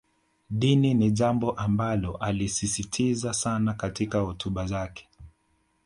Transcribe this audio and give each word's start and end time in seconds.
Dini 0.49 0.93
ni 0.93 1.11
jambo 1.11 1.51
ambalo 1.51 2.17
alisisitiza 2.17 3.33
sana 3.33 3.73
katika 3.73 4.19
hotuba 4.19 4.65
zake 4.65 5.07